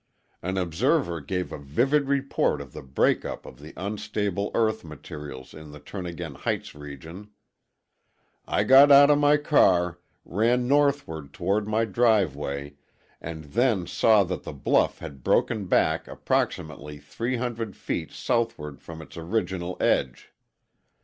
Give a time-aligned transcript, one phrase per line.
[0.41, 5.69] An observer gave a vivid report of the breakup of the unstable earth materials in
[5.69, 7.29] the Turnagain Heights region:
[8.47, 12.77] _I got out of my car, ran northward toward my driveway,
[13.21, 19.17] and then saw that the bluff had broken back approximately 300 feet southward from its
[19.17, 20.33] original edge.